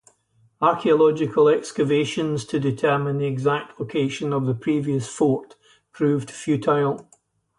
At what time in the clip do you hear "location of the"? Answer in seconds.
3.79-4.55